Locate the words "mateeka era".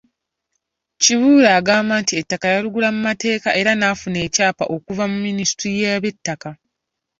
3.07-3.71